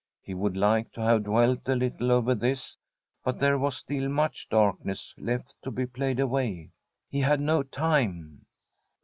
[0.19, 2.75] He would like to have dwelt a little over this,
[3.23, 6.71] but there was still much darkness left to be played away.
[7.07, 8.47] He had no time.